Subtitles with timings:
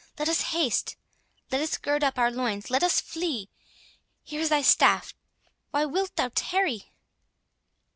[0.17, 5.13] —Let us haste—let us gird up our loins—let us flee!—Here is thy staff,
[5.69, 6.91] why wilt thou tarry?"